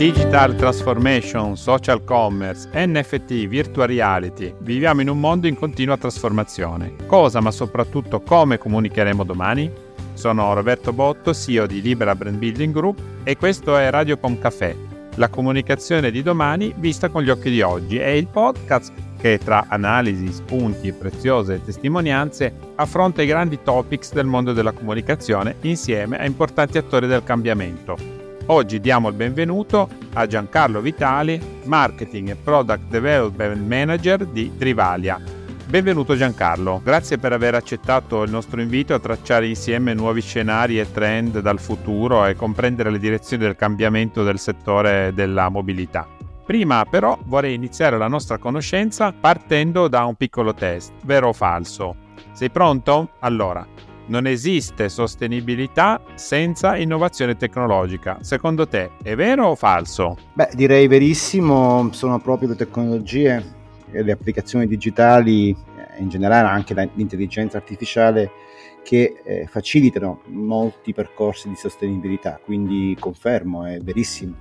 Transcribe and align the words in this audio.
Digital 0.00 0.54
transformation, 0.54 1.58
social 1.58 2.02
commerce, 2.04 2.66
NFT, 2.72 3.46
virtual 3.46 3.86
reality. 3.86 4.50
Viviamo 4.60 5.02
in 5.02 5.10
un 5.10 5.20
mondo 5.20 5.46
in 5.46 5.56
continua 5.56 5.98
trasformazione. 5.98 6.96
Cosa, 7.04 7.42
ma 7.42 7.50
soprattutto 7.50 8.22
come 8.22 8.56
comunicheremo 8.56 9.24
domani? 9.24 9.70
Sono 10.14 10.54
Roberto 10.54 10.94
Botto, 10.94 11.34
CEO 11.34 11.66
di 11.66 11.82
Libera 11.82 12.14
Brand 12.14 12.38
Building 12.38 12.72
Group 12.72 12.98
e 13.24 13.36
questo 13.36 13.76
è 13.76 13.90
Radiocom 13.90 14.38
Café, 14.38 14.74
la 15.16 15.28
comunicazione 15.28 16.10
di 16.10 16.22
domani 16.22 16.72
vista 16.78 17.10
con 17.10 17.22
gli 17.22 17.28
occhi 17.28 17.50
di 17.50 17.60
oggi. 17.60 17.98
È 17.98 18.08
il 18.08 18.28
podcast 18.28 18.94
che 19.20 19.38
tra 19.38 19.66
analisi, 19.68 20.32
spunti 20.32 20.92
preziose 20.92 21.62
testimonianze 21.62 22.54
affronta 22.76 23.20
i 23.20 23.26
grandi 23.26 23.58
topics 23.62 24.14
del 24.14 24.24
mondo 24.24 24.54
della 24.54 24.72
comunicazione 24.72 25.56
insieme 25.60 26.16
a 26.16 26.24
importanti 26.24 26.78
attori 26.78 27.06
del 27.06 27.22
cambiamento. 27.22 28.19
Oggi 28.50 28.80
diamo 28.80 29.08
il 29.08 29.14
benvenuto 29.14 29.88
a 30.14 30.26
Giancarlo 30.26 30.80
Vitali, 30.80 31.40
Marketing 31.66 32.30
e 32.30 32.34
Product 32.34 32.88
Development 32.88 33.64
Manager 33.64 34.26
di 34.26 34.56
Trivalia. 34.58 35.20
Benvenuto 35.68 36.16
Giancarlo, 36.16 36.80
grazie 36.82 37.16
per 37.16 37.32
aver 37.32 37.54
accettato 37.54 38.24
il 38.24 38.30
nostro 38.32 38.60
invito 38.60 38.92
a 38.92 38.98
tracciare 38.98 39.46
insieme 39.46 39.94
nuovi 39.94 40.20
scenari 40.20 40.80
e 40.80 40.90
trend 40.90 41.38
dal 41.38 41.60
futuro 41.60 42.26
e 42.26 42.34
comprendere 42.34 42.90
le 42.90 42.98
direzioni 42.98 43.44
del 43.44 43.54
cambiamento 43.54 44.24
del 44.24 44.40
settore 44.40 45.12
della 45.14 45.48
mobilità. 45.48 46.08
Prima 46.44 46.84
però 46.90 47.16
vorrei 47.26 47.54
iniziare 47.54 47.98
la 47.98 48.08
nostra 48.08 48.38
conoscenza 48.38 49.12
partendo 49.12 49.86
da 49.86 50.04
un 50.06 50.16
piccolo 50.16 50.54
test, 50.54 50.94
vero 51.04 51.28
o 51.28 51.32
falso. 51.32 51.94
Sei 52.32 52.50
pronto? 52.50 53.10
Allora, 53.20 53.64
non 54.10 54.26
esiste 54.26 54.88
sostenibilità 54.88 56.02
senza 56.14 56.76
innovazione 56.76 57.36
tecnologica. 57.36 58.18
Secondo 58.20 58.66
te 58.68 58.90
è 59.02 59.14
vero 59.14 59.46
o 59.46 59.54
falso? 59.54 60.16
Beh, 60.34 60.50
direi 60.54 60.88
verissimo, 60.88 61.88
sono 61.92 62.18
proprio 62.20 62.50
le 62.50 62.56
tecnologie 62.56 63.58
e 63.90 64.02
le 64.02 64.12
applicazioni 64.12 64.66
digitali, 64.66 65.50
eh, 65.50 66.00
in 66.00 66.08
generale 66.08 66.48
anche 66.48 66.74
l'intelligenza 66.94 67.56
artificiale, 67.56 68.30
che 68.82 69.20
eh, 69.24 69.46
facilitano 69.46 70.22
molti 70.26 70.92
percorsi 70.92 71.48
di 71.48 71.56
sostenibilità, 71.56 72.40
quindi 72.42 72.96
confermo, 72.98 73.64
è 73.64 73.78
verissimo. 73.78 74.34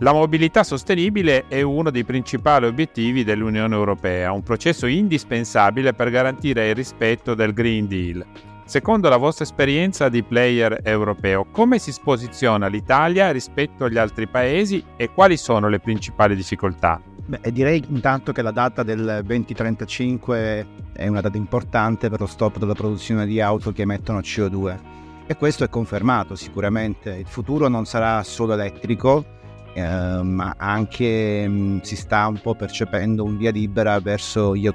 La 0.00 0.12
mobilità 0.12 0.62
sostenibile 0.62 1.48
è 1.48 1.60
uno 1.62 1.90
dei 1.90 2.04
principali 2.04 2.66
obiettivi 2.66 3.24
dell'Unione 3.24 3.74
Europea, 3.74 4.30
un 4.30 4.44
processo 4.44 4.86
indispensabile 4.86 5.92
per 5.92 6.10
garantire 6.10 6.68
il 6.68 6.76
rispetto 6.76 7.34
del 7.34 7.52
Green 7.52 7.88
Deal. 7.88 8.24
Secondo 8.64 9.08
la 9.08 9.16
vostra 9.16 9.42
esperienza 9.42 10.08
di 10.08 10.22
player 10.22 10.82
europeo, 10.84 11.46
come 11.50 11.80
si 11.80 11.92
posiziona 12.00 12.68
l'Italia 12.68 13.32
rispetto 13.32 13.86
agli 13.86 13.98
altri 13.98 14.28
paesi 14.28 14.84
e 14.96 15.10
quali 15.10 15.36
sono 15.36 15.68
le 15.68 15.80
principali 15.80 16.36
difficoltà? 16.36 17.00
Beh, 17.26 17.50
direi 17.50 17.84
intanto 17.88 18.30
che 18.30 18.42
la 18.42 18.52
data 18.52 18.84
del 18.84 19.22
2035 19.24 20.66
è 20.92 21.08
una 21.08 21.20
data 21.20 21.36
importante 21.36 22.08
per 22.08 22.20
lo 22.20 22.26
stop 22.26 22.58
della 22.58 22.74
produzione 22.74 23.26
di 23.26 23.40
auto 23.40 23.72
che 23.72 23.82
emettono 23.82 24.20
CO2 24.20 24.78
e 25.26 25.36
questo 25.36 25.64
è 25.64 25.68
confermato 25.68 26.36
sicuramente. 26.36 27.16
Il 27.16 27.26
futuro 27.26 27.66
non 27.66 27.84
sarà 27.84 28.22
solo 28.22 28.54
elettrico, 28.54 29.36
ma 29.80 30.54
anche 30.56 31.46
mm, 31.48 31.78
si 31.80 31.96
sta 31.96 32.26
un 32.26 32.40
po' 32.40 32.54
percependo 32.54 33.24
un 33.24 33.36
via 33.36 33.50
libera 33.50 33.98
verso 34.00 34.54
io. 34.54 34.74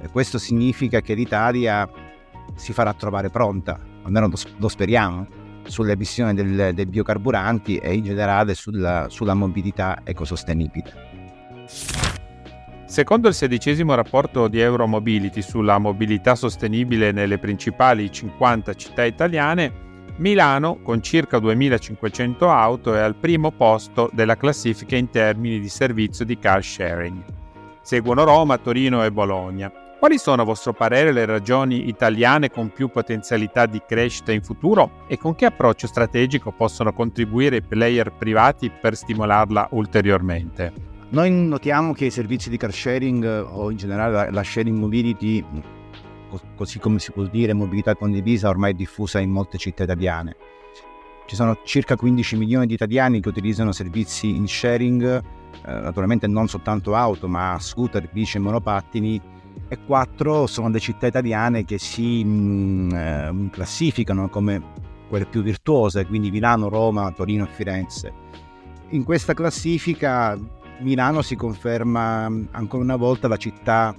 E 0.00 0.08
questo 0.10 0.38
significa 0.38 1.00
che 1.00 1.14
l'Italia 1.14 1.88
si 2.54 2.72
farà 2.72 2.92
trovare 2.92 3.30
pronta, 3.30 3.78
almeno 4.02 4.30
lo, 4.56 4.68
speriamo, 4.68 5.26
sulle 5.64 5.92
emissioni 5.92 6.34
del, 6.34 6.74
dei 6.74 6.86
biocarburanti 6.86 7.76
e 7.76 7.94
in 7.94 8.04
generale 8.04 8.54
sulla, 8.54 9.06
sulla 9.08 9.34
mobilità 9.34 10.00
ecosostenibile. 10.04 11.06
Secondo 12.86 13.28
il 13.28 13.34
sedicesimo 13.34 13.94
rapporto 13.94 14.48
di 14.48 14.60
Euromobility 14.60 15.42
sulla 15.42 15.78
mobilità 15.78 16.34
sostenibile 16.34 17.12
nelle 17.12 17.38
principali 17.38 18.10
50 18.10 18.74
città 18.74 19.04
italiane, 19.04 19.87
Milano, 20.18 20.80
con 20.82 21.00
circa 21.00 21.38
2500 21.38 22.50
auto, 22.50 22.94
è 22.94 22.98
al 22.98 23.14
primo 23.14 23.52
posto 23.52 24.10
della 24.12 24.36
classifica 24.36 24.96
in 24.96 25.10
termini 25.10 25.60
di 25.60 25.68
servizio 25.68 26.24
di 26.24 26.38
car 26.38 26.62
sharing. 26.62 27.22
Seguono 27.82 28.24
Roma, 28.24 28.58
Torino 28.58 29.04
e 29.04 29.12
Bologna. 29.12 29.70
Quali 29.98 30.18
sono 30.18 30.42
a 30.42 30.44
vostro 30.44 30.72
parere 30.72 31.12
le 31.12 31.24
ragioni 31.24 31.88
italiane 31.88 32.50
con 32.50 32.72
più 32.72 32.88
potenzialità 32.88 33.66
di 33.66 33.80
crescita 33.86 34.32
in 34.32 34.42
futuro 34.42 35.04
e 35.06 35.18
con 35.18 35.36
che 35.36 35.46
approccio 35.46 35.86
strategico 35.86 36.52
possono 36.52 36.92
contribuire 36.92 37.56
i 37.56 37.62
player 37.62 38.12
privati 38.12 38.70
per 38.70 38.96
stimolarla 38.96 39.68
ulteriormente? 39.70 40.72
Noi 41.10 41.30
notiamo 41.30 41.92
che 41.94 42.06
i 42.06 42.10
servizi 42.10 42.50
di 42.50 42.56
car 42.56 42.72
sharing 42.72 43.46
o 43.50 43.70
in 43.70 43.76
generale 43.76 44.30
la 44.30 44.42
sharing 44.42 44.76
mobility 44.76 45.44
così 46.56 46.78
come 46.78 46.98
si 46.98 47.12
può 47.12 47.24
dire, 47.24 47.52
mobilità 47.52 47.94
condivisa 47.94 48.48
ormai 48.48 48.74
diffusa 48.74 49.18
in 49.18 49.30
molte 49.30 49.58
città 49.58 49.84
italiane. 49.84 50.36
Ci 51.26 51.34
sono 51.34 51.58
circa 51.64 51.96
15 51.96 52.36
milioni 52.36 52.66
di 52.66 52.74
italiani 52.74 53.20
che 53.20 53.28
utilizzano 53.28 53.72
servizi 53.72 54.34
in 54.34 54.46
sharing, 54.46 55.04
eh, 55.04 55.72
naturalmente 55.72 56.26
non 56.26 56.48
soltanto 56.48 56.94
auto, 56.94 57.28
ma 57.28 57.58
scooter, 57.60 58.08
bici 58.10 58.38
e 58.38 58.40
monopattini, 58.40 59.20
e 59.68 59.78
4 59.84 60.46
sono 60.46 60.68
le 60.68 60.78
città 60.78 61.06
italiane 61.06 61.64
che 61.64 61.78
si 61.78 62.24
mh, 62.24 62.30
mm, 62.30 62.90
eh, 62.92 63.48
classificano 63.50 64.28
come 64.28 64.62
quelle 65.08 65.26
più 65.26 65.42
virtuose, 65.42 66.06
quindi 66.06 66.30
Milano, 66.30 66.68
Roma, 66.68 67.12
Torino 67.12 67.44
e 67.44 67.48
Firenze. 67.48 68.12
In 68.90 69.04
questa 69.04 69.34
classifica 69.34 70.38
Milano 70.80 71.22
si 71.22 71.36
conferma 71.36 72.28
mm, 72.28 72.44
ancora 72.52 72.82
una 72.82 72.96
volta 72.96 73.28
la 73.28 73.36
città 73.36 73.94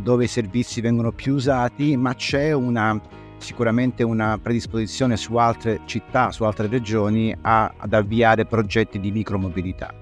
dove 0.00 0.24
i 0.24 0.28
servizi 0.28 0.80
vengono 0.80 1.12
più 1.12 1.34
usati, 1.34 1.96
ma 1.96 2.14
c'è 2.14 2.52
una, 2.52 3.00
sicuramente 3.38 4.02
una 4.02 4.38
predisposizione 4.38 5.16
su 5.16 5.36
altre 5.36 5.80
città, 5.84 6.30
su 6.32 6.44
altre 6.44 6.68
regioni 6.68 7.34
a, 7.40 7.72
ad 7.76 7.92
avviare 7.92 8.46
progetti 8.46 9.00
di 9.00 9.10
micromobilità. 9.10 9.92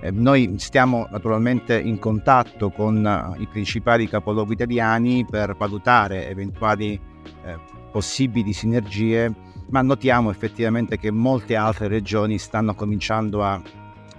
Eh, 0.00 0.10
noi 0.10 0.54
stiamo 0.58 1.06
naturalmente 1.10 1.78
in 1.78 1.98
contatto 1.98 2.70
con 2.70 3.04
uh, 3.04 3.40
i 3.40 3.46
principali 3.46 4.08
capoluoghi 4.08 4.54
italiani 4.54 5.26
per 5.28 5.54
valutare 5.56 6.28
eventuali 6.28 6.98
eh, 7.44 7.58
possibili 7.92 8.52
sinergie, 8.54 9.32
ma 9.68 9.82
notiamo 9.82 10.30
effettivamente 10.30 10.98
che 10.98 11.10
molte 11.10 11.54
altre 11.54 11.88
regioni 11.88 12.38
stanno 12.38 12.74
cominciando 12.74 13.42
a 13.44 13.60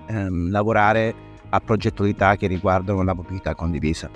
ehm, 0.08 0.50
lavorare 0.52 1.14
a 1.50 1.60
progettualità 1.60 2.36
che 2.36 2.48
riguardano 2.48 3.04
la 3.04 3.14
mobilità 3.14 3.56
condivisa. 3.56 4.10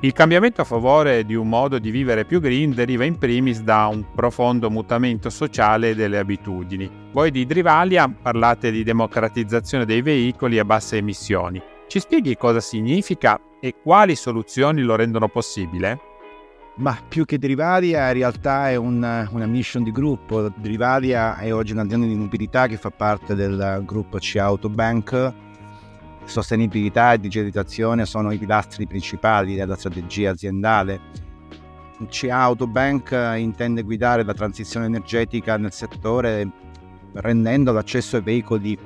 Il 0.00 0.12
cambiamento 0.12 0.60
a 0.60 0.64
favore 0.64 1.24
di 1.24 1.34
un 1.34 1.48
modo 1.48 1.80
di 1.80 1.90
vivere 1.90 2.24
più 2.24 2.38
green 2.38 2.72
deriva 2.72 3.04
in 3.04 3.18
primis 3.18 3.62
da 3.62 3.88
un 3.88 4.04
profondo 4.14 4.70
mutamento 4.70 5.28
sociale 5.28 5.96
delle 5.96 6.18
abitudini. 6.18 6.88
Voi 7.10 7.32
di 7.32 7.44
Drivalia 7.44 8.08
parlate 8.08 8.70
di 8.70 8.84
democratizzazione 8.84 9.84
dei 9.84 10.00
veicoli 10.00 10.60
a 10.60 10.64
basse 10.64 10.98
emissioni. 10.98 11.60
Ci 11.88 11.98
spieghi 11.98 12.36
cosa 12.36 12.60
significa 12.60 13.40
e 13.60 13.74
quali 13.82 14.14
soluzioni 14.14 14.82
lo 14.82 14.94
rendono 14.94 15.26
possibile? 15.26 15.98
Ma 16.76 16.96
più 17.08 17.24
che 17.24 17.38
Drivalia 17.38 18.06
in 18.06 18.12
realtà 18.12 18.70
è 18.70 18.76
una, 18.76 19.28
una 19.32 19.46
mission 19.46 19.82
di 19.82 19.90
gruppo. 19.90 20.48
Drivalia 20.48 21.38
è 21.38 21.52
oggi 21.52 21.72
un'azienda 21.72 22.06
di 22.06 22.14
mobilità 22.14 22.68
che 22.68 22.76
fa 22.76 22.90
parte 22.90 23.34
del 23.34 23.82
gruppo 23.84 24.18
C 24.18 24.36
Autobank 24.36 25.46
Sostenibilità 26.28 27.14
e 27.14 27.18
digitalizzazione 27.18 28.04
sono 28.04 28.30
i 28.32 28.38
pilastri 28.38 28.86
principali 28.86 29.54
della 29.54 29.76
strategia 29.76 30.30
aziendale. 30.30 31.00
CA 32.10 32.40
Autobank 32.40 33.34
intende 33.38 33.82
guidare 33.82 34.22
la 34.24 34.34
transizione 34.34 34.86
energetica 34.86 35.56
nel 35.56 35.72
settore 35.72 36.50
rendendo 37.14 37.72
l'accesso 37.72 38.16
ai 38.16 38.22
veicoli 38.22 38.78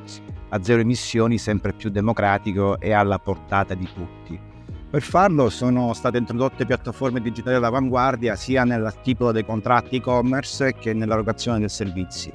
a 0.50 0.62
zero 0.62 0.80
emissioni 0.80 1.36
sempre 1.36 1.72
più 1.72 1.90
democratico 1.90 2.78
e 2.78 2.92
alla 2.92 3.18
portata 3.18 3.74
di 3.74 3.88
tutti. 3.92 4.40
Per 4.88 5.02
farlo 5.02 5.50
sono 5.50 5.92
state 5.94 6.18
introdotte 6.18 6.64
piattaforme 6.64 7.20
digitali 7.20 7.56
all'avanguardia 7.56 8.36
sia 8.36 8.62
nel 8.62 8.94
tipo 9.02 9.32
dei 9.32 9.44
contratti 9.44 9.96
e-commerce 9.96 10.74
che 10.74 10.92
nell'erogazione 10.92 11.58
dei 11.58 11.68
servizi. 11.68 12.32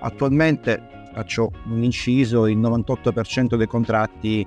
Attualmente 0.00 0.99
faccio 1.12 1.50
un 1.66 1.82
inciso, 1.82 2.46
il 2.46 2.58
98% 2.58 3.56
dei 3.56 3.66
contratti 3.66 4.46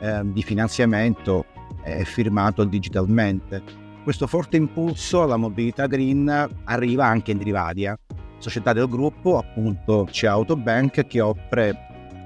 eh, 0.00 0.20
di 0.24 0.42
finanziamento 0.42 1.46
è 1.82 2.02
firmato 2.04 2.64
digitalmente. 2.64 3.62
Questo 4.02 4.26
forte 4.26 4.56
impulso 4.56 5.22
alla 5.22 5.36
mobilità 5.36 5.86
green 5.86 6.48
arriva 6.64 7.06
anche 7.06 7.30
in 7.30 7.38
Drivadia, 7.38 7.98
società 8.38 8.72
del 8.72 8.88
gruppo, 8.88 9.38
appunto 9.38 10.06
c'è 10.10 10.26
Autobank 10.26 11.06
che 11.06 11.20
offre 11.20 11.74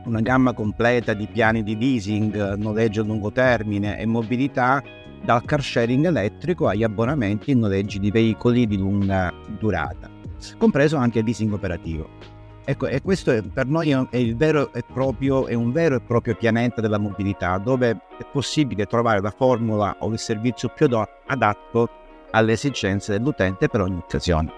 una 0.05 0.21
gamma 0.21 0.53
completa 0.55 1.13
di 1.13 1.29
piani 1.31 1.63
di 1.63 1.79
leasing, 1.79 2.55
noleggio 2.55 3.03
a 3.03 3.05
lungo 3.05 3.31
termine 3.31 3.99
e 3.99 4.07
mobilità 4.07 4.83
dal 5.23 5.45
car 5.45 5.63
sharing 5.63 6.07
elettrico 6.07 6.67
agli 6.67 6.83
abbonamenti 6.83 7.51
e 7.51 7.55
noleggi 7.55 7.99
di 7.99 8.11
veicoli 8.11 8.67
di 8.67 8.77
lunga 8.77 9.33
durata, 9.59 10.09
compreso 10.57 10.97
anche 10.97 11.21
il 11.21 11.25
leasing 11.25 11.53
operativo. 11.53 12.38
Ecco, 12.71 12.87
e 12.87 13.01
questo 13.01 13.31
è, 13.31 13.41
per 13.41 13.65
noi 13.65 13.93
è, 14.11 14.35
vero 14.35 14.71
proprio, 14.93 15.47
è 15.47 15.55
un 15.55 15.73
vero 15.73 15.97
e 15.97 16.01
proprio 16.01 16.35
pianeta 16.35 16.83
della 16.83 16.99
mobilità, 16.99 17.57
dove 17.57 17.99
è 18.19 18.27
possibile 18.31 18.85
trovare 18.85 19.23
la 19.23 19.31
formula 19.31 19.97
o 20.01 20.13
il 20.13 20.19
servizio 20.19 20.69
più 20.69 20.87
adatto 21.29 21.89
alle 22.31 22.53
esigenze 22.53 23.13
dell'utente 23.13 23.69
per 23.69 23.81
ogni 23.81 23.97
occasione. 23.97 24.53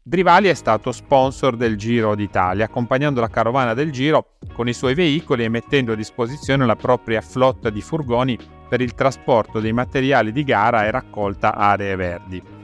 Drivali 0.00 0.46
è 0.46 0.54
stato 0.54 0.92
sponsor 0.92 1.56
del 1.56 1.76
Giro 1.76 2.14
d'Italia, 2.14 2.66
accompagnando 2.66 3.20
la 3.20 3.28
carovana 3.28 3.74
del 3.74 3.90
Giro 3.90 4.36
con 4.52 4.68
i 4.68 4.72
suoi 4.72 4.94
veicoli 4.94 5.42
e 5.42 5.48
mettendo 5.48 5.94
a 5.94 5.96
disposizione 5.96 6.64
la 6.64 6.76
propria 6.76 7.20
flotta 7.20 7.70
di 7.70 7.80
furgoni 7.80 8.38
per 8.68 8.80
il 8.80 8.94
trasporto 8.94 9.58
dei 9.58 9.72
materiali 9.72 10.30
di 10.30 10.44
gara 10.44 10.86
e 10.86 10.92
raccolta 10.92 11.56
aree 11.56 11.96
verdi. 11.96 12.57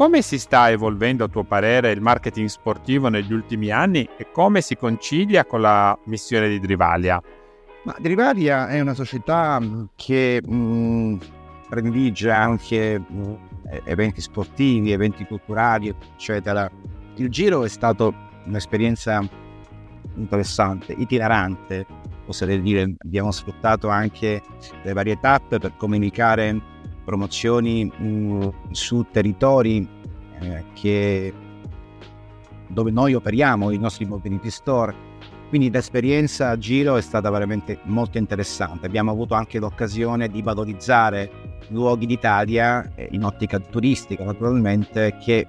Come 0.00 0.22
si 0.22 0.38
sta 0.38 0.70
evolvendo 0.70 1.24
a 1.24 1.28
tuo 1.28 1.44
parere 1.44 1.90
il 1.90 2.00
marketing 2.00 2.48
sportivo 2.48 3.10
negli 3.10 3.34
ultimi 3.34 3.68
anni 3.68 4.08
e 4.16 4.30
come 4.32 4.62
si 4.62 4.74
concilia 4.74 5.44
con 5.44 5.60
la 5.60 5.94
missione 6.04 6.48
di 6.48 6.58
Drivalia? 6.58 7.20
Ma 7.84 7.94
Drivalia 7.98 8.68
è 8.68 8.80
una 8.80 8.94
società 8.94 9.60
mm, 9.60 9.84
che 9.96 10.40
mh, 10.42 10.54
mm, 10.54 11.16
predilige 11.68 12.30
anche 12.30 12.98
mh, 12.98 13.14
mm, 13.14 13.34
eventi 13.84 14.22
sportivi, 14.22 14.90
eventi 14.90 15.26
culturali, 15.26 15.94
eccetera. 16.14 16.66
Il 17.16 17.28
giro 17.28 17.64
è 17.64 17.68
stato 17.68 18.14
un'esperienza 18.46 19.22
interessante, 20.14 20.94
itinerante, 20.94 21.84
oserei 22.24 22.62
dire, 22.62 22.94
abbiamo 23.04 23.32
sfruttato 23.32 23.88
anche 23.88 24.40
le 24.82 24.92
varie 24.94 25.20
tappe 25.20 25.58
per 25.58 25.76
comunicare 25.76 26.78
promozioni 27.10 27.84
mh, 27.84 28.04
mm, 28.04 28.48
su 28.70 29.04
territori 29.10 29.86
eh, 30.38 30.64
che, 30.74 31.34
dove 32.68 32.92
noi 32.92 33.14
operiamo, 33.14 33.72
i 33.72 33.78
nostri 33.78 34.04
mobility 34.04 34.48
store. 34.48 35.08
Quindi 35.48 35.72
l'esperienza 35.72 36.50
a 36.50 36.56
giro 36.56 36.94
è 36.94 37.00
stata 37.00 37.28
veramente 37.28 37.80
molto 37.84 38.18
interessante. 38.18 38.86
Abbiamo 38.86 39.10
avuto 39.10 39.34
anche 39.34 39.58
l'occasione 39.58 40.28
di 40.28 40.40
valorizzare 40.40 41.58
luoghi 41.70 42.06
d'Italia 42.06 42.94
eh, 42.94 43.08
in 43.10 43.24
ottica 43.24 43.58
turistica, 43.58 44.22
naturalmente, 44.22 45.16
che 45.20 45.48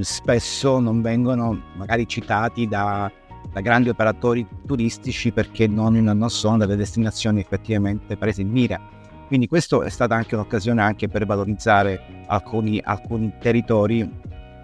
spesso 0.00 0.80
non 0.80 1.00
vengono 1.00 1.60
magari 1.76 2.08
citati 2.08 2.66
da, 2.66 3.10
da 3.52 3.60
grandi 3.60 3.88
operatori 3.88 4.44
turistici 4.66 5.30
perché 5.30 5.68
non, 5.68 5.94
non 5.94 6.30
sono 6.30 6.56
delle 6.56 6.76
destinazioni 6.76 7.40
effettivamente 7.40 8.16
prese 8.16 8.42
in 8.42 8.50
mira 8.50 8.98
quindi 9.30 9.46
questa 9.46 9.80
è 9.84 9.88
stata 9.90 10.16
anche 10.16 10.34
un'occasione 10.34 10.82
anche 10.82 11.06
per 11.06 11.24
valorizzare 11.24 12.24
alcuni, 12.26 12.80
alcuni 12.82 13.32
territori 13.38 14.10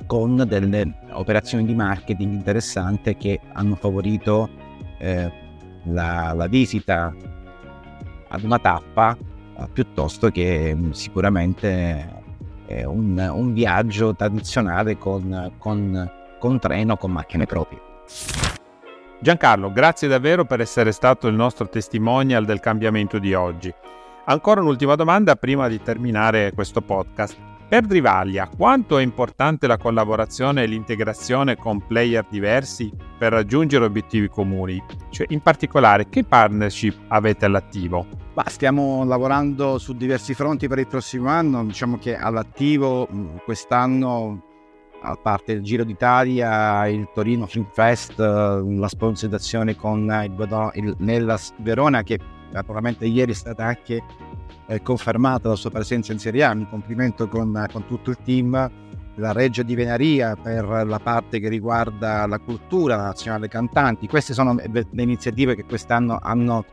con 0.07 0.45
delle 0.45 0.93
operazioni 1.13 1.65
di 1.65 1.73
marketing 1.73 2.33
interessanti 2.33 3.17
che 3.17 3.39
hanno 3.53 3.77
favorito 3.77 4.51
eh, 4.99 5.31
la, 5.85 6.33
la, 6.35 6.49
visita 6.49 7.15
ad 8.27 8.43
una 8.43 8.59
tappa 8.59 9.17
eh, 9.17 9.69
piuttosto 9.73 10.31
che 10.31 10.75
mm, 10.75 10.91
sicuramente 10.91 12.25
eh, 12.67 12.85
un, 12.85 13.17
un, 13.17 13.53
viaggio 13.53 14.17
tradizionale 14.17 14.99
con, 14.99 15.53
con, 15.59 16.11
con 16.41 16.59
treno, 16.59 16.97
con 16.97 17.13
macchine 17.13 17.47
proprie. 17.47 17.81
Giancarlo, 19.21 19.71
grazie 19.71 20.09
davvero 20.09 20.45
per 20.45 20.61
essere 20.61 20.91
stato 20.91 21.29
il 21.29 21.37
nostro 21.37 21.69
testimonial 21.69 22.45
del 22.45 22.59
cambiamento 22.59 23.21
di 23.21 23.33
oggi. 23.33 23.73
Ancora 24.29 24.61
un'ultima 24.61 24.97
domanda 24.97 25.37
prima 25.37 25.69
di 25.69 25.81
terminare 25.81 26.51
questo 26.53 26.81
podcast. 26.81 27.39
Per 27.69 27.83
Drivalia, 27.87 28.49
quanto 28.49 28.99
è 28.99 29.03
importante 29.05 29.69
la 29.69 29.77
collaborazione 29.77 30.65
e 30.65 30.67
l'integrazione 30.67 31.57
con 31.57 31.87
player 31.87 32.27
diversi 32.29 32.91
per 33.17 33.31
raggiungere 33.31 33.85
obiettivi 33.85 34.29
comuni? 34.29 34.83
Cioè, 35.11 35.27
in 35.31 35.41
particolare, 35.43 36.09
che 36.09 36.25
partnership 36.25 37.03
avete 37.07 37.45
all'attivo? 37.45 38.05
Bah, 38.35 38.49
stiamo 38.49 39.05
lavorando 39.05 39.79
su 39.79 39.93
diversi 39.93 40.35
fronti 40.35 40.67
per 40.67 40.81
il 40.81 40.89
prossimo 40.89 41.29
anno. 41.29 41.65
Diciamo 41.65 41.97
che 41.97 42.17
all'attivo 42.17 43.07
quest'anno, 43.45 44.43
a 45.03 45.15
parte 45.15 45.53
il 45.53 45.63
Giro 45.63 45.85
d'Italia, 45.85 46.85
il 46.89 47.09
Torino 47.15 47.47
Film 47.47 47.69
Fest, 47.73 48.19
la 48.19 48.89
sponsorizzazione 48.89 49.77
con 49.77 50.01
il, 50.25 50.73
il 50.75 50.97
Nellas 50.99 51.53
Verona, 51.59 52.03
che 52.03 52.19
naturalmente 52.53 53.07
ieri 53.07 53.33
è 53.33 53.35
stata 53.35 53.65
anche 53.65 54.03
eh, 54.67 54.83
confermata 54.83 55.49
la 55.49 55.55
sua 55.55 55.71
presenza 55.71 56.13
in 56.13 56.19
Serie 56.19 56.45
A, 56.45 56.55
mi 56.55 56.67
complimento 56.69 57.29
con, 57.29 57.67
con 57.73 57.87
tutto 57.87 58.11
il 58.11 58.19
team, 58.25 58.71
la 59.17 59.33
Reggio 59.33 59.63
di 59.63 59.75
Venaria 59.75 60.37
per 60.37 60.65
la 60.65 60.99
parte 60.99 61.41
che 61.41 61.49
riguarda 61.49 62.27
la 62.27 62.39
cultura, 62.39 62.97
la 62.97 63.05
nazionale 63.05 63.49
cantanti, 63.49 64.07
queste 64.07 64.35
sono 64.35 64.55
le 64.55 65.03
iniziative 65.03 65.55
che 65.55 65.65
quest'anno 65.65 66.19
hanno 66.21 66.65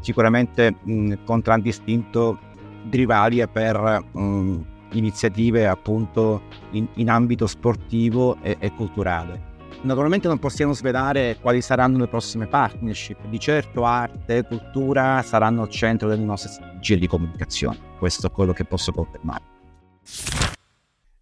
sicuramente 0.00 0.76
mh, 0.82 1.24
contraddistinto 1.24 2.38
Drivalia 2.84 3.48
per 3.48 4.04
mh, 4.12 4.60
iniziative 4.92 5.66
appunto 5.66 6.42
in, 6.70 6.86
in 6.94 7.10
ambito 7.10 7.46
sportivo 7.46 8.36
e, 8.42 8.56
e 8.58 8.72
culturale. 8.72 9.56
Naturalmente 9.82 10.28
non 10.28 10.38
possiamo 10.38 10.72
svelare 10.72 11.38
quali 11.40 11.60
saranno 11.60 11.98
le 11.98 12.08
prossime 12.08 12.46
partnership, 12.46 13.26
di 13.26 13.38
certo 13.38 13.84
arte 13.84 14.38
e 14.38 14.44
cultura 14.44 15.22
saranno 15.22 15.62
al 15.62 15.68
centro 15.68 16.08
delle 16.08 16.24
nostre 16.24 16.78
giri 16.80 17.00
di 17.00 17.06
comunicazione, 17.06 17.78
questo 17.98 18.26
è 18.26 18.30
quello 18.30 18.52
che 18.52 18.64
posso 18.64 18.92
confermare. 18.92 19.42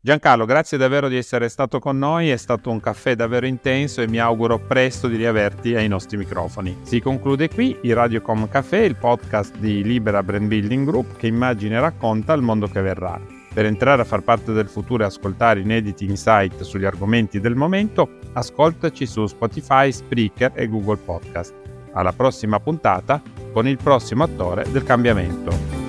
Giancarlo, 0.07 0.45
grazie 0.45 0.79
davvero 0.79 1.09
di 1.09 1.17
essere 1.17 1.49
stato 1.49 1.81
con 1.81 1.99
noi, 1.99 2.31
è 2.31 2.37
stato 2.37 2.71
un 2.71 2.79
caffè 2.79 3.17
davvero 3.17 3.45
intenso 3.45 4.03
e 4.03 4.07
mi 4.07 4.21
auguro 4.21 4.57
presto 4.61 5.09
di 5.09 5.17
riaverti 5.17 5.75
ai 5.75 5.89
nostri 5.89 6.17
microfoni. 6.17 6.79
Si 6.83 7.01
conclude 7.01 7.49
qui 7.49 7.77
il 7.83 7.95
Radiocom 7.97 8.49
Café, 8.49 8.85
il 8.85 8.95
podcast 8.95 9.57
di 9.57 9.83
Libera 9.83 10.23
Brand 10.23 10.47
Building 10.47 10.87
Group 10.87 11.17
che 11.17 11.27
immagina 11.27 11.79
e 11.79 11.81
racconta 11.81 12.35
il 12.35 12.43
mondo 12.43 12.69
che 12.69 12.81
verrà. 12.83 13.36
Per 13.57 13.65
entrare 13.65 14.03
a 14.03 14.05
far 14.05 14.21
parte 14.21 14.53
del 14.53 14.69
futuro 14.69 15.03
e 15.03 15.07
ascoltare 15.07 15.61
inediti 15.61 16.05
insight 16.05 16.61
sugli 16.61 16.85
argomenti 16.85 17.41
del 17.41 17.55
momento, 17.55 18.19
ascoltaci 18.35 19.07
su 19.07 19.27
Spotify, 19.27 19.91
Spreaker 19.91 20.53
e 20.55 20.69
Google 20.69 20.99
Podcast. 20.99 21.55
Alla 21.93 22.13
prossima 22.13 22.61
puntata 22.61 23.23
con 23.55 23.67
il 23.67 23.79
prossimo 23.79 24.25
attore 24.25 24.71
del 24.71 24.85
cambiamento. 24.85 25.86